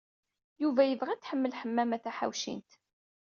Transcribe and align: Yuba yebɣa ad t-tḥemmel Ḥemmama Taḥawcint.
Yuba 0.61 0.81
yebɣa 0.85 1.11
ad 1.13 1.19
t-tḥemmel 1.19 1.55
Ḥemmama 1.59 1.97
Taḥawcint. 2.03 2.71